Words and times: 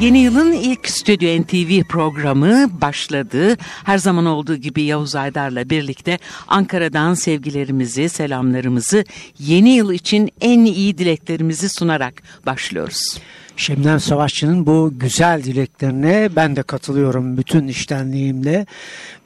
Yeni 0.00 0.18
yılın 0.18 0.52
ilk 0.52 0.88
Stüdyo 0.88 1.42
NTV 1.42 1.82
programı 1.88 2.80
başladı. 2.80 3.56
Her 3.84 3.98
zaman 3.98 4.26
olduğu 4.26 4.56
gibi 4.56 4.82
Yavuz 4.82 5.16
Aydar'la 5.16 5.70
birlikte 5.70 6.18
Ankara'dan 6.48 7.14
sevgilerimizi, 7.14 8.08
selamlarımızı, 8.08 9.04
yeni 9.38 9.70
yıl 9.70 9.92
için 9.92 10.30
en 10.40 10.64
iyi 10.64 10.98
dileklerimizi 10.98 11.68
sunarak 11.68 12.22
başlıyoruz. 12.46 13.18
Şebnem 13.56 14.00
Savaşçı'nın 14.00 14.66
bu 14.66 14.92
güzel 14.96 15.44
dileklerine 15.44 16.28
ben 16.36 16.56
de 16.56 16.62
katılıyorum 16.62 17.36
bütün 17.36 17.68
iştenliğimle 17.68 18.66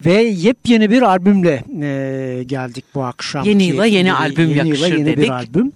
ve 0.04 0.14
yepyeni 0.22 0.90
bir 0.90 1.02
albümle 1.02 1.64
e, 1.82 2.42
geldik 2.44 2.84
bu 2.94 3.04
akşam. 3.04 3.44
Yeni 3.44 3.64
yıla 3.64 3.86
yeni 3.86 4.12
albüm 4.12 4.48
yeni 4.48 4.58
yakışır 4.68 4.84
yıla 4.86 4.96
yeni 4.96 5.06
dedik. 5.06 5.24
bir 5.24 5.30
albüm. 5.30 5.72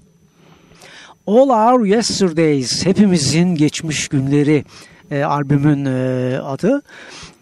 All 1.26 1.48
Our 1.48 1.86
Yesterdays, 1.86 2.86
hepimizin 2.86 3.54
geçmiş 3.54 4.08
günleri 4.08 4.64
e, 5.10 5.22
albümün 5.22 5.84
e, 5.84 6.38
adı 6.38 6.82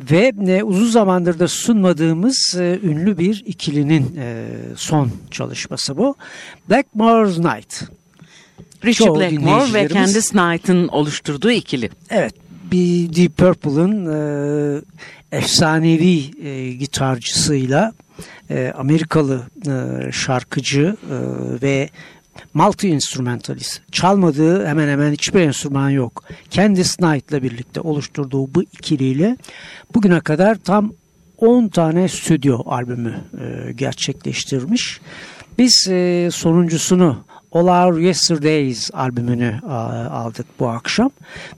ve 0.00 0.32
e, 0.46 0.62
uzun 0.62 0.86
zamandır 0.86 1.38
da 1.38 1.48
sunmadığımız 1.48 2.56
e, 2.58 2.78
ünlü 2.82 3.18
bir 3.18 3.42
ikilinin 3.46 4.16
e, 4.16 4.46
son 4.76 5.10
çalışması 5.30 5.96
bu. 5.96 6.14
Blackmore's 6.70 7.38
Night. 7.38 7.82
Richie 8.84 9.06
Çoğu 9.06 9.18
Blackmore 9.18 9.74
ve 9.74 9.88
Candice 9.88 10.20
Knight'ın 10.20 10.88
oluşturduğu 10.88 11.50
ikili. 11.50 11.90
Evet, 12.10 12.34
bir 12.72 13.16
Deep 13.16 13.36
Purple'ın 13.36 14.06
e, 14.06 15.36
efsanevi 15.36 16.46
e, 16.48 16.72
gitarcısıyla 16.72 17.92
e, 18.50 18.72
Amerikalı 18.76 19.42
e, 19.66 20.12
şarkıcı 20.12 20.96
e, 21.10 21.16
ve 21.62 21.88
multi 22.54 22.88
instrumentalist. 22.88 23.80
Çalmadığı 23.92 24.66
hemen 24.66 24.88
hemen 24.88 25.12
hiçbir 25.12 25.40
enstrüman 25.40 25.90
yok. 25.90 26.24
Candice 26.50 26.90
Knight'la 26.98 27.42
birlikte 27.42 27.80
oluşturduğu 27.80 28.54
bu 28.54 28.62
ikiliyle 28.62 29.36
bugüne 29.94 30.20
kadar 30.20 30.54
tam 30.54 30.92
10 31.38 31.68
tane 31.68 32.08
stüdyo 32.08 32.62
albümü 32.66 33.20
e, 33.40 33.72
gerçekleştirmiş. 33.72 35.00
Biz 35.58 35.88
e, 35.88 36.28
sonuncusunu 36.32 37.24
All 37.52 37.66
Our 37.66 37.98
Yesterdays 37.98 38.90
albümünü 38.94 39.60
aldık 40.10 40.46
bu 40.58 40.68
akşam 40.68 41.10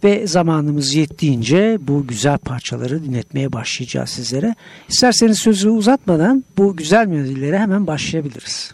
ve 0.05 0.27
zamanımız 0.27 0.95
yettiğince 0.95 1.79
bu 1.81 2.07
güzel 2.07 2.39
parçaları 2.39 3.05
dinletmeye 3.05 3.53
başlayacağız 3.53 4.11
sizlere. 4.11 4.55
İsterseniz 4.89 5.39
sözü 5.39 5.69
uzatmadan 5.69 6.45
bu 6.59 6.77
güzel 6.77 7.07
melodilere 7.07 7.59
hemen 7.59 7.87
başlayabiliriz. 7.87 8.73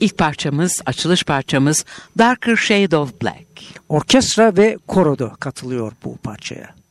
İlk 0.00 0.18
parçamız, 0.18 0.80
açılış 0.86 1.24
parçamız 1.24 1.84
Darker 2.18 2.56
Shade 2.56 2.96
of 2.96 3.22
Black. 3.22 3.46
Orkestra 3.88 4.56
ve 4.56 4.78
koro 4.86 5.18
da 5.18 5.32
katılıyor 5.40 5.92
bu 6.04 6.16
parçaya. 6.16 6.83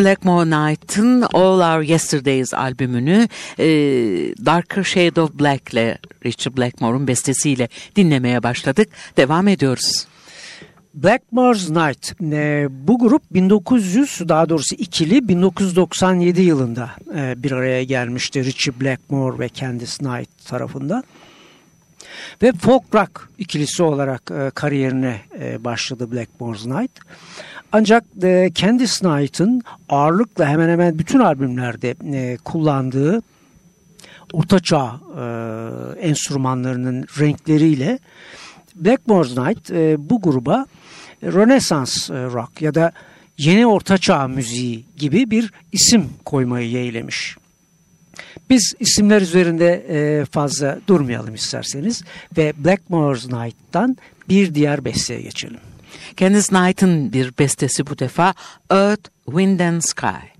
Blackmore 0.00 0.44
Knight'ın 0.44 1.22
All 1.22 1.76
Our 1.76 1.82
Yesterdays 1.82 2.54
albümünü 2.54 3.28
e, 3.58 3.66
Darker 4.46 4.82
Shade 4.82 5.20
of 5.20 5.30
Black 5.40 5.72
ile 5.72 5.98
Richard 6.26 6.56
Blackmore'un 6.56 7.06
bestesiyle 7.06 7.68
dinlemeye 7.96 8.42
başladık. 8.42 8.88
Devam 9.16 9.48
ediyoruz. 9.48 10.06
Blackmore's 10.94 11.70
Night 11.70 12.22
e, 12.22 12.68
bu 12.70 12.98
grup 12.98 13.22
1900 13.30 14.28
daha 14.28 14.48
doğrusu 14.48 14.74
ikili 14.74 15.28
1997 15.28 16.40
yılında 16.40 16.90
e, 17.16 17.42
bir 17.42 17.52
araya 17.52 17.84
gelmişti 17.84 18.44
Richie 18.44 18.80
Blackmore 18.80 19.38
ve 19.38 19.48
Candice 19.48 19.96
Knight 19.96 20.46
tarafından. 20.46 21.04
Ve 22.42 22.52
folk 22.52 22.94
rock 22.94 23.28
ikilisi 23.38 23.82
olarak 23.82 24.30
e, 24.30 24.50
kariyerine 24.50 25.20
e, 25.40 25.64
başladı 25.64 26.12
Blackmore's 26.12 26.66
Night. 26.66 26.92
Ancak 27.72 28.04
e, 28.22 28.50
Candice 28.54 28.92
Knight'ın 29.00 29.62
ağırlıkla 29.88 30.48
hemen 30.48 30.68
hemen 30.68 30.98
bütün 30.98 31.20
albümlerde 31.20 31.94
e, 32.12 32.36
kullandığı 32.36 33.22
ortaçağ 34.32 35.00
e, 35.20 36.08
enstrümanlarının 36.08 37.06
renkleriyle 37.18 37.98
Blackmore's 38.74 39.36
Night 39.36 39.70
e, 39.70 39.96
bu 40.10 40.22
gruba 40.22 40.66
Rönesans 41.22 42.10
e, 42.10 42.14
rock 42.14 42.62
ya 42.62 42.74
da 42.74 42.92
yeni 43.38 43.66
ortaçağ 43.66 44.28
müziği 44.28 44.84
gibi 44.96 45.30
bir 45.30 45.52
isim 45.72 46.10
koymayı 46.24 46.70
yeğlemiş. 46.70 47.36
Biz 48.50 48.74
isimler 48.80 49.20
üzerinde 49.20 49.86
e, 49.88 50.24
fazla 50.24 50.78
durmayalım 50.88 51.34
isterseniz 51.34 52.02
ve 52.36 52.52
Blackmore's 52.64 53.26
Night'tan 53.26 53.96
bir 54.28 54.54
diğer 54.54 54.84
besteye 54.84 55.20
geçelim. 55.20 55.60
Candice 56.16 56.46
Knight'ın 56.46 57.12
bir 57.12 57.38
bestesi 57.38 57.86
bu 57.86 57.98
defa 57.98 58.34
Earth, 58.70 59.10
Wind 59.26 59.60
and 59.60 59.80
Sky. 59.80 60.39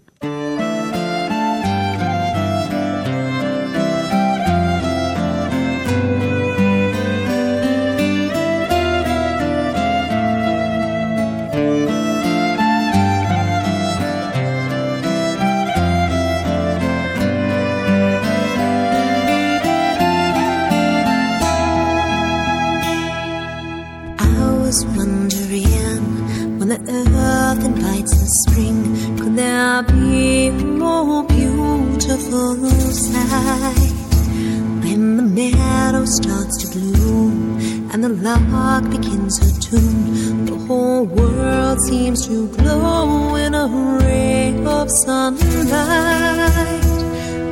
Begins 32.29 33.09
her 33.13 33.31
tune. 33.41 35.17
The 35.17 35.23
meadows 35.23 36.17
starts 36.17 36.57
to 36.59 36.79
bloom 36.79 37.61
and 37.93 38.05
the 38.05 38.09
lampposts 38.09 38.89
beckons 38.89 39.41
are 39.41 39.61
tuned 39.61 40.49
the 40.49 40.57
whole 40.67 41.05
world 41.05 41.81
seems 41.81 42.27
to 42.27 42.49
glow 42.49 43.35
in 43.35 43.55
a 43.55 43.67
ray 44.03 44.55
of 44.65 44.91
sunlight. 44.91 45.41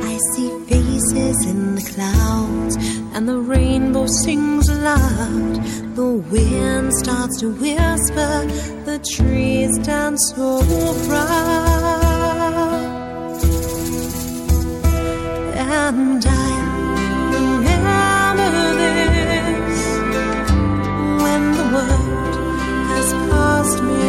I 0.03 0.17
see 0.33 0.49
faces 0.65 1.45
in 1.45 1.75
the 1.75 1.81
clouds, 1.81 2.75
and 3.13 3.27
the 3.27 3.37
rainbow 3.37 4.07
sings 4.07 4.69
loud. 4.69 5.55
The 5.95 6.11
wind 6.31 6.93
starts 6.93 7.39
to 7.41 7.51
whisper, 7.51 8.45
the 8.85 8.99
trees 8.99 9.77
dance 9.79 10.33
so 10.33 10.61
proud. 11.07 11.78
and 15.91 16.23
I 16.23 16.51
remember 17.33 18.51
this 18.77 19.79
when 21.23 21.41
the 21.57 21.65
world 21.73 22.35
has 22.91 23.09
passed 23.31 23.81
me. 23.83 24.08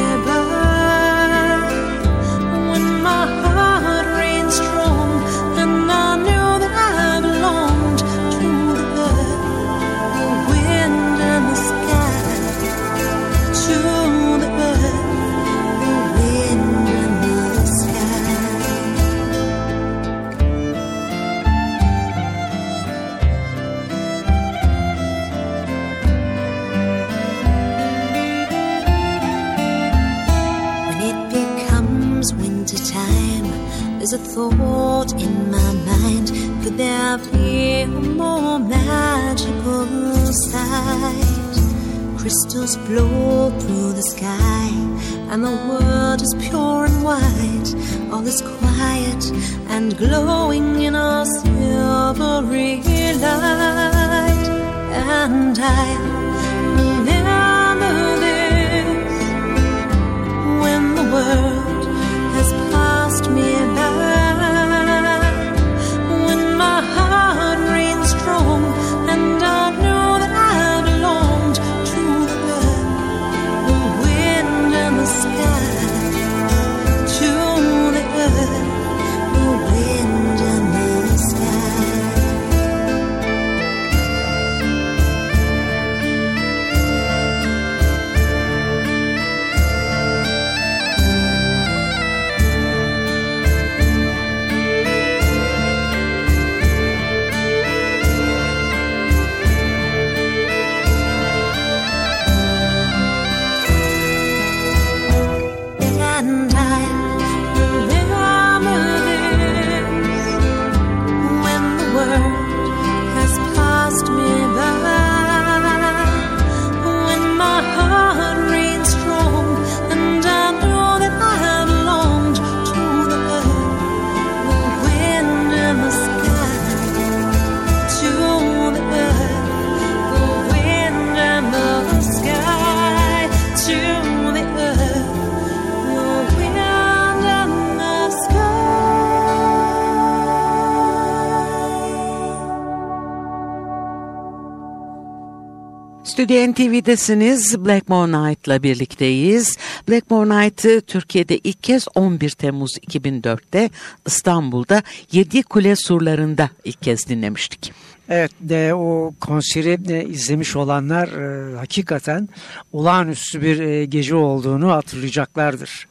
Radyo 146.30 146.52
NTV'desiniz. 146.52 147.64
Blackmore 147.64 148.12
Night'la 148.12 148.62
birlikteyiz. 148.62 149.56
Blackmore 149.88 150.28
Night'ı 150.28 150.80
Türkiye'de 150.80 151.38
ilk 151.38 151.62
kez 151.62 151.86
11 151.94 152.30
Temmuz 152.30 152.70
2004'te 152.86 153.70
İstanbul'da 154.06 154.82
Yedi 155.12 155.42
Kule 155.42 155.76
surlarında 155.76 156.50
ilk 156.64 156.82
kez 156.82 157.08
dinlemiştik. 157.08 157.72
Evet 158.08 158.30
de 158.40 158.74
o 158.74 159.14
konseri 159.20 159.88
de 159.88 160.04
izlemiş 160.04 160.56
olanlar 160.56 161.08
e, 161.08 161.56
hakikaten 161.56 162.28
olağanüstü 162.72 163.42
bir 163.42 163.60
e, 163.60 163.84
gece 163.84 164.14
olduğunu 164.14 164.70
hatırlayacaklardır. 164.70 165.88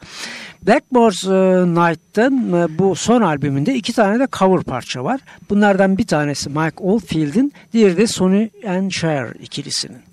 Blackmore's 0.66 1.24
e, 1.24 1.30
Night'ın 1.66 2.52
e, 2.52 2.78
bu 2.78 2.96
son 2.96 3.22
albümünde 3.22 3.74
iki 3.74 3.92
tane 3.92 4.18
de 4.20 4.28
cover 4.32 4.62
parça 4.62 5.04
var. 5.04 5.20
Bunlardan 5.50 5.98
bir 5.98 6.06
tanesi 6.06 6.50
Mike 6.50 6.76
Oldfield'in, 6.78 7.52
diğeri 7.72 7.96
de 7.96 8.06
Sonny 8.06 8.48
and 8.66 8.90
Cher 8.90 9.28
ikilisinin. 9.40 10.09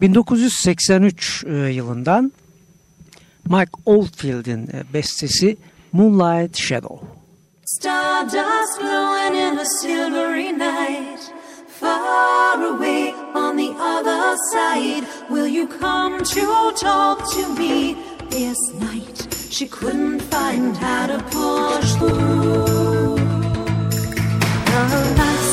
1983 0.00 1.44
e, 1.46 1.52
yılından 1.52 2.32
Mike 3.48 3.70
Oldfield'in 3.86 4.66
e, 4.66 4.84
bestesi 4.94 5.56
Moonlight 5.92 6.56
Shadow. 6.56 6.98
Stardust 7.64 8.80
glowing 8.80 9.36
in 9.36 9.58
a 9.58 9.64
silvery 9.64 10.52
night 10.52 11.20
Far 11.80 12.62
away 12.62 13.12
on 13.34 13.56
the 13.56 13.70
other 13.78 14.36
side 14.52 15.06
Will 15.30 15.46
you 15.46 15.68
come 15.68 16.18
to 16.18 16.72
talk 16.72 17.18
to 17.32 17.54
me 17.54 17.96
this 18.28 18.58
night? 18.80 19.28
She 19.50 19.66
couldn't 19.68 20.20
find 20.20 20.76
how 20.76 21.06
to 21.06 21.18
push 21.30 21.94
through 21.94 23.16
Her 24.66 25.14
last 25.16 25.49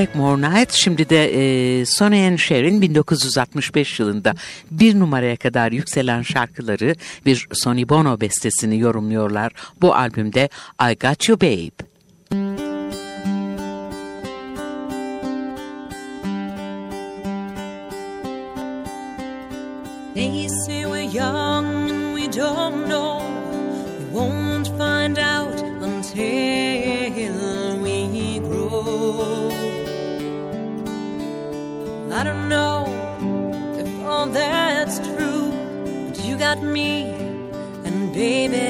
Blackmore 0.00 0.42
Night 0.42 0.72
şimdi 0.72 1.08
de 1.08 1.24
e, 1.24 1.86
Sonny 1.86 2.28
and 2.28 2.38
Cher'in 2.38 2.80
1965 2.80 4.00
yılında 4.00 4.34
bir 4.70 4.98
numaraya 4.98 5.36
kadar 5.36 5.72
yükselen 5.72 6.22
şarkıları 6.22 6.94
bir 7.26 7.48
Sonny 7.52 7.88
Bono 7.88 8.20
bestesini 8.20 8.78
yorumluyorlar. 8.78 9.52
Bu 9.80 9.94
albümde 9.94 10.48
I 10.90 10.98
Got 10.98 11.28
You 11.28 11.40
Babe. 11.40 11.70
They 20.14 20.48
say 20.48 20.82
we're 20.84 21.18
young 21.18 22.14
we 22.14 22.40
don't 22.40 22.88
know 22.88 23.09
me, 36.62 37.12
and 37.84 38.12
baby. 38.12 38.69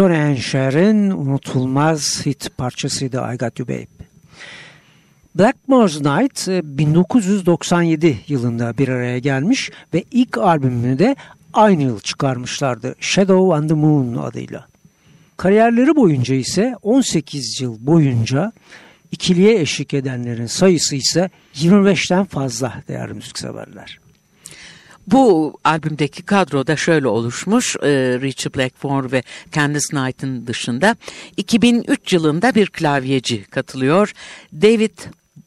Sonny 0.00 0.16
and 0.16 0.36
Cher'in 0.36 1.10
unutulmaz 1.10 2.26
hit 2.26 2.56
parçasıydı 2.56 3.16
I 3.34 3.38
Got 3.38 3.58
You 3.58 3.68
Babe. 3.68 3.86
Blackmore's 5.34 6.00
Night 6.00 6.48
e, 6.48 6.78
1997 6.78 8.18
yılında 8.28 8.78
bir 8.78 8.88
araya 8.88 9.18
gelmiş 9.18 9.70
ve 9.94 10.04
ilk 10.10 10.38
albümünü 10.38 10.98
de 10.98 11.16
aynı 11.52 11.82
yıl 11.82 12.00
çıkarmışlardı 12.00 12.94
Shadow 13.00 13.34
on 13.34 13.68
the 13.68 13.74
Moon 13.74 14.16
adıyla. 14.16 14.66
Kariyerleri 15.36 15.96
boyunca 15.96 16.34
ise 16.34 16.74
18 16.82 17.60
yıl 17.60 17.86
boyunca 17.86 18.52
ikiliye 19.12 19.60
eşlik 19.60 19.94
edenlerin 19.94 20.46
sayısı 20.46 20.96
ise 20.96 21.30
25'ten 21.54 22.24
fazla 22.24 22.82
değerli 22.88 23.14
müzikseverler. 23.14 23.99
Bu 25.06 25.54
albümdeki 25.64 26.22
kadroda 26.22 26.76
şöyle 26.76 27.08
oluşmuş 27.08 27.76
e, 27.76 27.88
Richie 28.20 28.54
Blackmore 28.54 29.12
ve 29.12 29.22
Candice 29.52 29.86
Knight'ın 29.90 30.46
dışında. 30.46 30.96
2003 31.36 32.12
yılında 32.12 32.54
bir 32.54 32.66
klavyeci 32.66 33.44
katılıyor. 33.44 34.12
David 34.52 34.98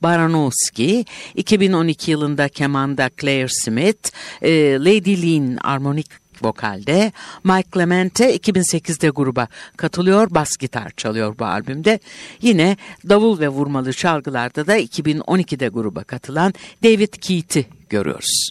Baranowski 0.02 1.06
2012 1.36 2.12
yılında 2.12 2.50
kemanda 2.50 3.10
Claire 3.22 3.48
Smith 3.50 4.10
e, 4.42 4.74
Lady 4.80 5.22
Lynn 5.22 5.58
armonik 5.58 6.08
vokalde 6.42 7.12
Mike 7.44 7.70
Clemente 7.74 8.36
2008'de 8.36 9.10
gruba 9.10 9.48
katılıyor 9.78 10.28
bas 10.30 10.58
gitar 10.58 10.92
çalıyor 10.98 11.36
bu 11.40 11.46
albümde. 11.46 12.00
Yine 12.42 12.78
davul 13.10 13.40
ve 13.40 13.48
vurmalı 13.48 13.94
çalgılarda 13.94 14.68
da 14.68 14.80
2012'de 14.80 15.68
gruba 15.68 16.04
katılan 16.04 16.54
David 16.84 17.14
Keith'i 17.14 17.66
görüyoruz. 17.90 18.50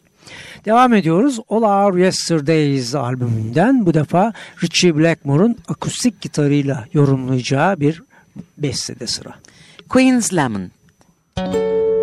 Devam 0.65 0.95
ediyoruz. 0.95 1.41
All 1.49 1.63
Our 1.63 1.99
Yesterdays 1.99 2.95
albümünden 2.95 3.87
bu 3.87 3.95
defa 3.95 4.33
Richie 4.63 4.97
Blackmore'un 4.97 5.57
akustik 5.69 6.21
gitarıyla 6.21 6.85
yorumlayacağı 6.93 7.81
bir 7.81 8.03
bestede 8.59 9.07
sıra. 9.07 9.35
Queen's 9.89 10.35
Lemon 10.35 10.71
Thank 11.35 12.02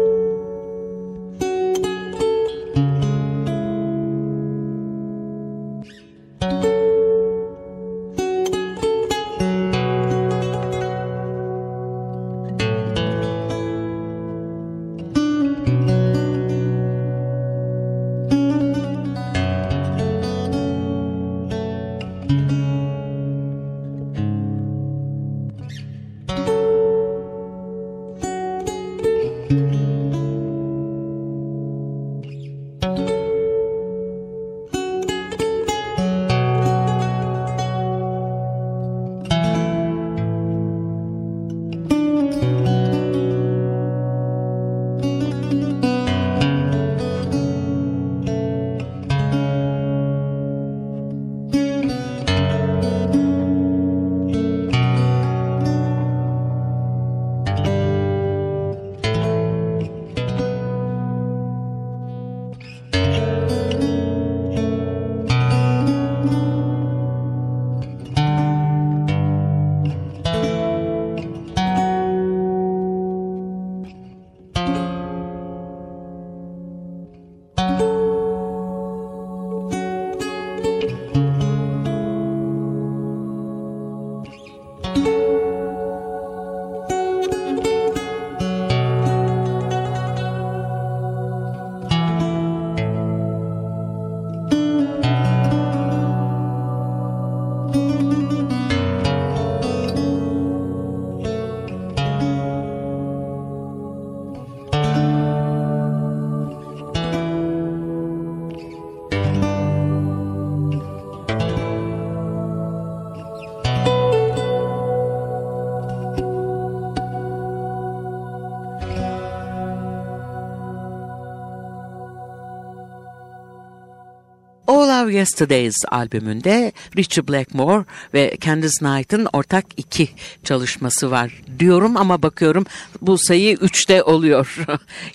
Yesterdays 125.19 125.75
albümünde 125.91 126.71
Richie 126.97 127.27
Blackmore 127.27 127.85
ve 128.13 128.37
Candice 128.41 128.77
Knight'ın 128.79 129.27
ortak 129.33 129.65
iki 129.77 130.09
çalışması 130.43 131.11
var 131.11 131.41
diyorum 131.59 131.97
ama 131.97 132.21
bakıyorum 132.21 132.65
bu 133.01 133.17
sayı 133.17 133.55
üçte 133.55 134.03
oluyor. 134.03 134.57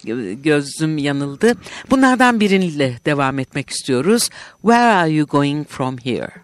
Gözüm 0.42 0.98
yanıldı. 0.98 1.54
Bunlardan 1.90 2.40
biriyle 2.40 2.98
devam 3.06 3.38
etmek 3.38 3.70
istiyoruz. 3.70 4.30
Where 4.62 4.92
are 4.92 5.10
you 5.10 5.26
going 5.26 5.68
from 5.68 5.98
here? 5.98 6.43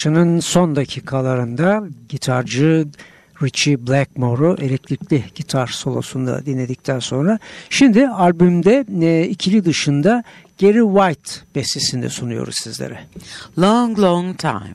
Parçanın 0.00 0.40
son 0.40 0.76
dakikalarında 0.76 1.82
gitarcı 2.08 2.88
Richie 3.42 3.86
Blackmore'u 3.86 4.56
elektrikli 4.60 5.24
gitar 5.34 5.66
solosunda 5.66 6.46
dinledikten 6.46 6.98
sonra 6.98 7.38
şimdi 7.70 8.08
albümde 8.08 8.84
e, 9.02 9.28
ikili 9.28 9.64
dışında 9.64 10.24
Gary 10.60 10.80
White 10.80 11.30
bestesini 11.54 12.10
sunuyoruz 12.10 12.54
sizlere. 12.62 13.00
Long 13.58 13.98
Long 13.98 14.38
Time 14.38 14.74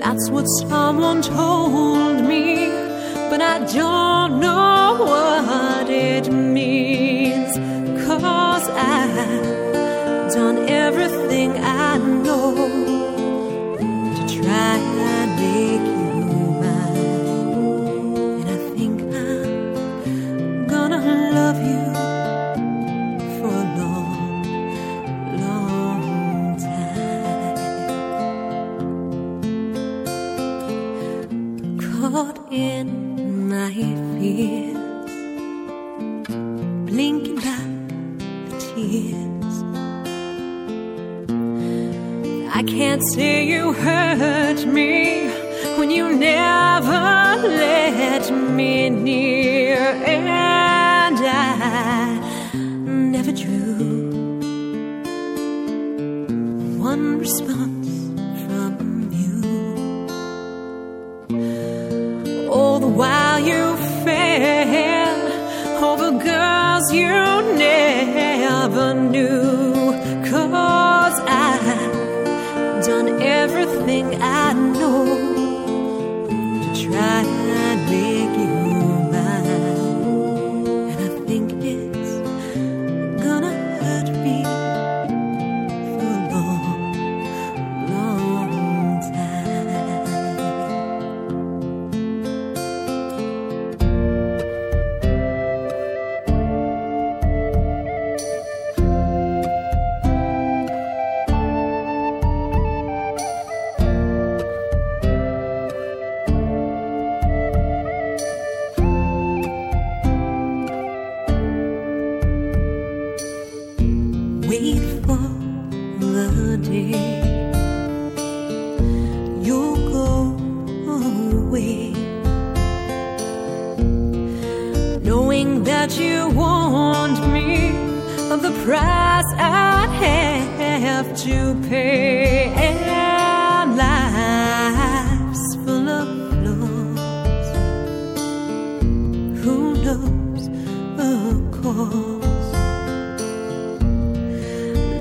That's 0.00 0.30
what 0.30 0.46
someone 0.46 1.22
told 1.22 2.22
me, 2.22 2.68
but 3.30 3.40
I 3.40 3.58
don't 3.72 4.40
know 4.40 4.96
what. 5.00 5.85
can't 42.96 43.12
say 43.12 43.44
you 43.44 43.74
hurt 43.74 44.64
me 44.64 45.28
when 45.76 45.90
you 45.90 46.14
never 46.14 47.46
let 47.46 48.30
me 48.30 48.88
near. 48.88 49.45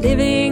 living 0.06 0.45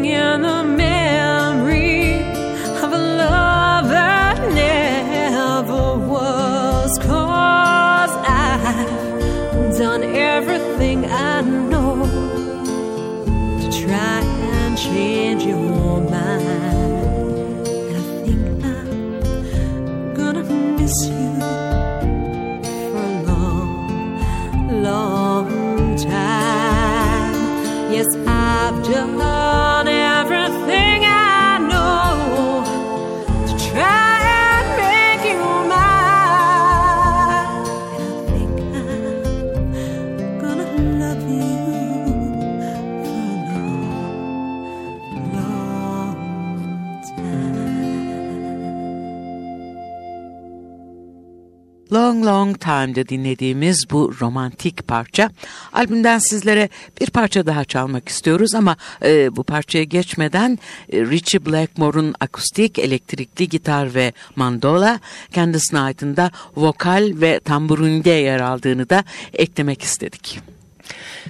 Long 52.04 52.26
Long 52.26 52.60
Time'de 52.60 53.10
dinlediğimiz 53.10 53.86
bu 53.91 54.14
romantik 54.22 54.88
parça. 54.88 55.30
Albümden 55.74 56.20
sizlere 56.20 56.70
bir 57.01 57.10
parça 57.10 57.45
daha 57.45 57.66
çalmak 57.66 58.10
istiyoruz 58.10 58.56
ama 58.56 58.78
e, 59.06 59.36
bu 59.36 59.43
parçaya 59.43 59.84
geçmeden 59.84 60.60
e, 60.93 61.01
Richie 61.01 61.45
Blackmore'un 61.45 62.16
akustik, 62.20 62.80
elektrikli 62.80 63.49
gitar 63.49 63.95
ve 63.95 64.14
mandola, 64.36 64.99
Candice 65.34 65.66
Knight'ın 65.70 66.16
da 66.16 66.32
vokal 66.56 67.12
ve 67.16 67.39
tamburinde 67.39 68.10
yer 68.10 68.39
aldığını 68.39 68.89
da 68.89 69.04
eklemek 69.34 69.82
istedik. 69.82 70.39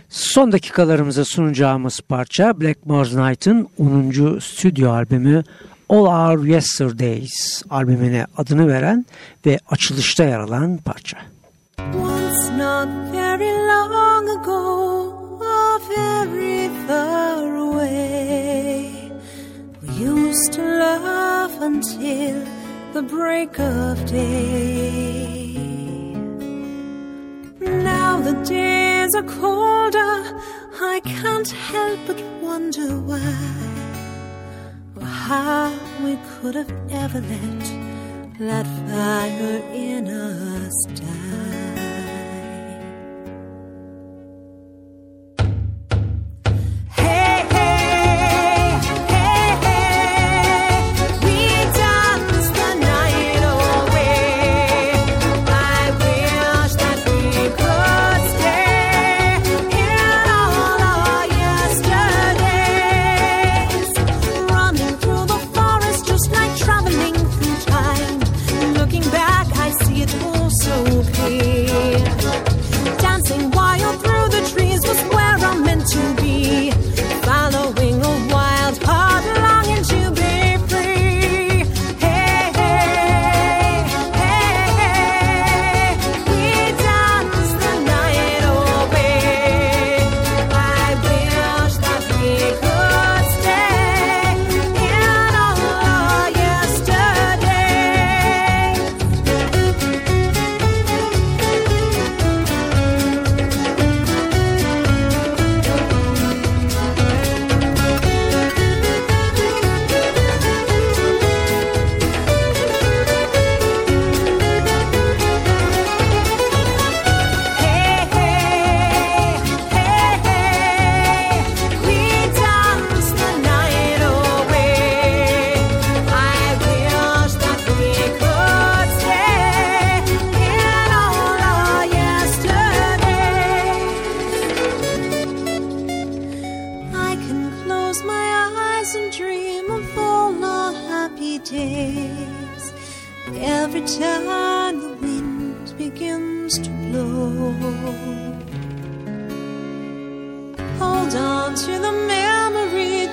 Son 0.10 0.52
dakikalarımıza 0.52 1.26
sunacağımız 1.26 2.02
parça 2.02 2.62
Blackmore's 2.62 3.14
Night'ın 3.14 3.68
10. 3.78 4.40
stüdyo 4.40 4.92
albümü 4.92 5.44
All 5.94 6.08
Our 6.08 6.46
Yesterdays 6.46 7.64
albümüne 7.70 8.28
adını 8.38 8.68
veren 8.68 9.06
ve 9.46 9.60
açılışta 9.70 10.24
yer 10.24 10.40
alan 10.40 10.78
parça. 10.78 11.18
Once 11.80 12.58
not 12.58 12.88
very 13.12 13.52
long 13.68 14.30
ago, 14.30 15.40
very 15.90 16.70
far 16.88 17.56
away, 17.56 18.90
we 19.82 20.10
used 20.10 20.54
to 20.54 20.62
love 20.62 21.62
until 21.62 22.36
the 22.94 23.16
break 23.16 23.60
of 23.60 24.12
day. 24.12 25.54
Now 27.62 28.24
the 28.24 28.54
days 28.54 29.16
are 29.16 29.28
colder, 29.28 30.24
I 30.82 31.02
can't 31.02 31.52
help 31.52 32.00
but 32.08 32.18
wonder 32.42 32.98
why. 33.08 33.83
How 35.24 35.72
we 36.04 36.18
could 36.28 36.54
have 36.54 36.72
ever 36.92 37.22
let 37.22 37.64
that 38.40 38.66
fire 38.90 39.62
in 39.74 40.10
us 40.10 40.76
die. 41.00 41.73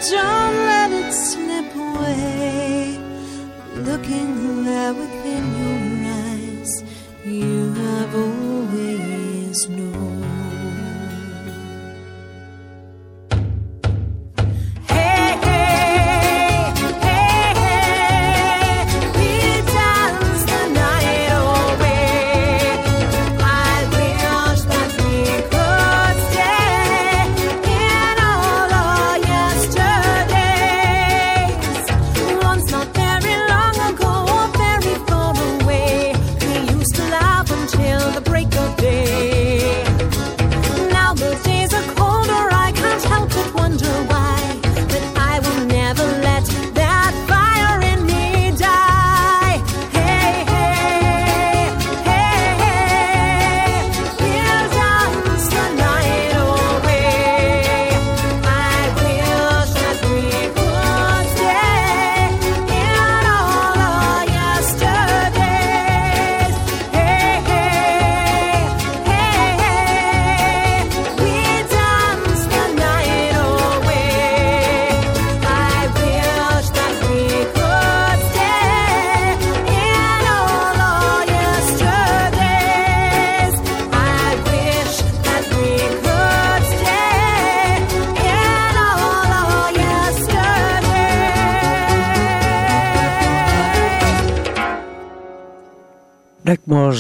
Don't 0.09 0.57
let 0.71 0.91
it 0.93 1.13
slip 1.13 1.75
away. 1.77 2.99
Looking 3.75 4.65
there 4.65 4.95
within 4.95 5.45
your 5.59 5.70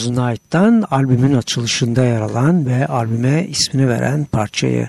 Blackmore's 0.01 0.29
Night'tan 0.29 0.85
albümün 0.91 1.35
açılışında 1.35 2.05
yer 2.05 2.21
alan 2.21 2.67
ve 2.67 2.87
albüme 2.87 3.47
ismini 3.49 3.89
veren 3.89 4.25
parçayı 4.25 4.89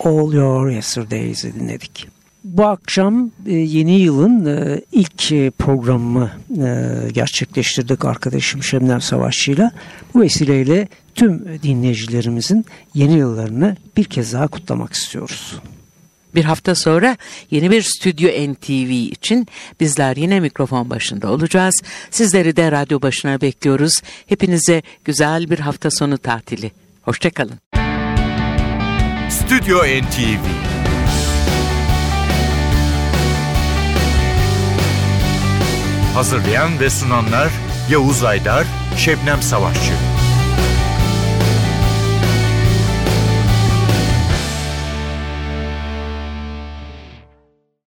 All 0.00 0.32
Your 0.32 0.70
Yesterdays'i 0.70 1.54
dinledik. 1.54 2.08
Bu 2.44 2.64
akşam 2.64 3.30
e, 3.46 3.54
yeni 3.54 4.00
yılın 4.00 4.46
e, 4.46 4.80
ilk 4.92 5.32
e, 5.32 5.50
programını 5.50 6.30
e, 6.50 7.10
gerçekleştirdik 7.12 8.04
arkadaşım 8.04 8.62
Şemnem 8.62 9.00
Savaşçı'yla. 9.00 9.70
Bu 10.14 10.20
vesileyle 10.20 10.88
tüm 11.14 11.62
dinleyicilerimizin 11.62 12.64
yeni 12.94 13.12
yıllarını 13.12 13.76
bir 13.96 14.04
kez 14.04 14.32
daha 14.32 14.48
kutlamak 14.48 14.92
istiyoruz. 14.92 15.60
Bir 16.36 16.44
hafta 16.44 16.74
sonra 16.74 17.16
yeni 17.50 17.70
bir 17.70 17.82
Stüdyo 17.82 18.52
NTV 18.52 18.90
için 18.90 19.46
bizler 19.80 20.16
yine 20.16 20.40
mikrofon 20.40 20.90
başında 20.90 21.30
olacağız. 21.30 21.82
Sizleri 22.10 22.56
de 22.56 22.72
radyo 22.72 23.02
başına 23.02 23.40
bekliyoruz. 23.40 24.00
Hepinize 24.26 24.82
güzel 25.04 25.50
bir 25.50 25.58
hafta 25.58 25.90
sonu 25.90 26.18
tatili. 26.18 26.70
Hoşçakalın. 27.02 27.58
Stüdyo 29.30 29.78
NTV 29.78 30.46
Hazırlayan 36.14 36.80
ve 36.80 36.90
sunanlar 36.90 37.52
Yavuz 37.90 38.24
Aydar, 38.24 38.66
Şebnem 38.96 39.42
Savaşçı. 39.42 40.15